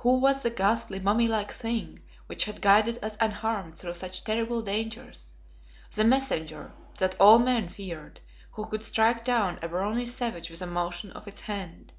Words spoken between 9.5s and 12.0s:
a brawny savage with a motion of its hand?